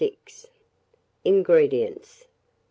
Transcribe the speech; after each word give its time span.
INGREDIENTS. 1.25 2.25